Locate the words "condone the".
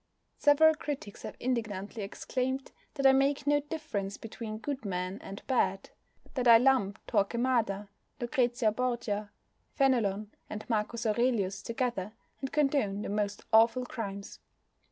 12.51-13.09